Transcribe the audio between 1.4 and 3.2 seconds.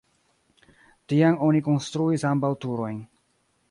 oni konstruis ambaŭ turojn.